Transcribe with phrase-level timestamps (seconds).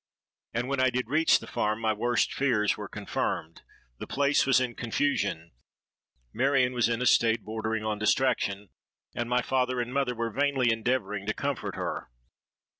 [0.55, 3.61] And when I did reach the farm, my worst fears were confirmed.
[3.99, 5.51] The place was in confusion;
[6.33, 8.69] Marion was in a state bordering on distraction;
[9.13, 12.09] and my father and mother were vainly endeavouring to comfort her.